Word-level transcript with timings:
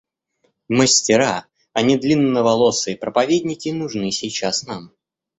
Мастера, 0.67 1.45
а 1.73 1.83
не 1.83 1.95
длинноволосые 1.95 2.97
проповедники 2.97 3.69
нужны 3.69 4.09
сейчас 4.11 4.65
нам. 4.65 4.91